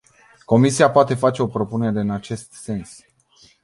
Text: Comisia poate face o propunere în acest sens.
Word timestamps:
Comisia 0.45 0.91
poate 0.91 1.13
face 1.13 1.41
o 1.41 1.47
propunere 1.47 1.99
în 1.99 2.09
acest 2.09 2.51
sens. 2.51 2.99